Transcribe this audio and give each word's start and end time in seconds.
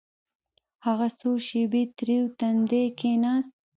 هغه 0.85 1.07
څو 1.19 1.29
شېبې 1.47 1.83
تريو 1.97 2.23
تندى 2.39 2.83
کښېناست. 2.99 3.53